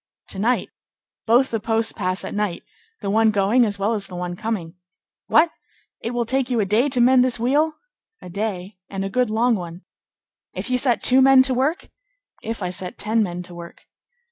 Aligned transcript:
"To 0.29 0.39
night. 0.39 0.69
Both 1.27 1.51
the 1.51 1.59
posts 1.59 1.91
pass 1.93 2.25
at 2.25 2.33
night; 2.33 2.63
the 3.01 3.09
one 3.11 3.29
going 3.29 3.63
as 3.65 3.77
well 3.77 3.93
as 3.93 4.07
the 4.07 4.15
one 4.15 4.35
coming." 4.35 4.73
"What! 5.27 5.51
It 5.99 6.09
will 6.09 6.25
take 6.25 6.49
you 6.49 6.59
a 6.59 6.65
day 6.65 6.89
to 6.89 6.99
mend 6.99 7.23
this 7.23 7.39
wheel?" 7.39 7.75
"A 8.19 8.27
day, 8.27 8.77
and 8.89 9.05
a 9.05 9.11
good 9.11 9.29
long 9.29 9.53
one." 9.53 9.83
"If 10.55 10.71
you 10.71 10.79
set 10.79 11.03
two 11.03 11.21
men 11.21 11.43
to 11.43 11.53
work?" 11.53 11.91
"If 12.41 12.63
I 12.63 12.71
set 12.71 12.97
ten 12.97 13.21
men 13.21 13.43
to 13.43 13.53
work." 13.53 13.85